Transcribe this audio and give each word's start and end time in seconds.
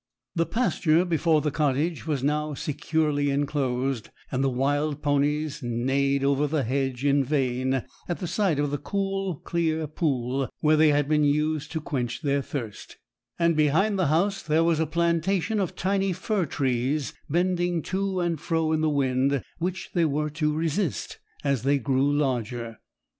The 0.33 0.47
pasture 0.47 1.05
before 1.05 1.41
the 1.41 1.51
cottage 1.51 2.07
was 2.07 2.23
now 2.23 2.55
securely 2.55 3.29
enclosed, 3.29 4.09
and 4.31 4.43
the 4.43 4.49
wild 4.49 5.03
ponies 5.03 5.61
neighed 5.61 6.23
over 6.23 6.47
the 6.47 6.63
hedge 6.63 7.05
in 7.05 7.23
vain 7.23 7.83
at 8.09 8.17
the 8.17 8.25
sight 8.25 8.57
of 8.57 8.71
the 8.71 8.79
clear, 8.79 9.27
cool 9.43 9.87
pool 9.93 10.49
where 10.59 10.75
they 10.75 10.87
had 10.87 11.07
been 11.07 11.23
used 11.23 11.71
to 11.73 11.81
quench 11.81 12.23
their 12.23 12.41
thirst; 12.41 12.97
and 13.37 13.55
behind 13.55 13.99
the 13.99 14.07
house 14.07 14.41
there 14.41 14.63
was 14.63 14.79
a 14.79 14.87
plantation 14.87 15.59
of 15.59 15.75
tiny 15.75 16.13
fir 16.13 16.47
trees 16.47 17.13
bending 17.29 17.83
to 17.83 18.21
and 18.21 18.39
fro 18.41 18.71
in 18.71 18.81
the 18.81 18.89
wind, 18.89 19.43
which 19.59 19.91
they 19.93 20.05
were 20.05 20.31
to 20.31 20.51
resist 20.51 21.19
as 21.43 21.61
they 21.61 21.77
grew 21.77 22.11
larger. 22.11 22.79